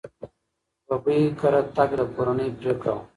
ببۍ 0.87 1.17
کره 1.39 1.61
تګ 1.75 1.89
د 1.99 2.01
کورنۍ 2.15 2.49
پرېکړه 2.59 2.91
وه. 2.95 3.03